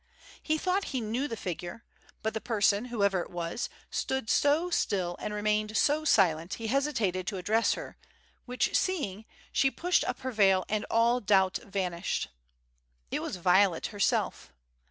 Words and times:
He 0.41 0.57
thought 0.57 0.85
he 0.85 0.99
knew 0.99 1.27
the 1.27 1.37
figure, 1.37 1.83
but 2.23 2.33
the 2.33 2.41
person, 2.41 2.85
whoever 2.85 3.19
it 3.21 3.29
was, 3.29 3.69
stood 3.91 4.31
so 4.31 4.71
still 4.71 5.15
and 5.19 5.31
remained 5.31 5.77
so 5.77 6.05
silent, 6.05 6.55
he 6.55 6.65
hesitated 6.69 7.27
to 7.27 7.37
address 7.37 7.73
her; 7.73 7.97
which 8.45 8.75
seeing, 8.75 9.25
she 9.51 9.69
pushed 9.69 10.03
up 10.05 10.21
her 10.21 10.31
veil 10.31 10.65
and 10.67 10.87
all 10.89 11.19
doubt 11.21 11.59
vanished. 11.63 12.29
It 13.11 13.21
was 13.21 13.35
Violet 13.35 13.91
herself. 13.93 14.51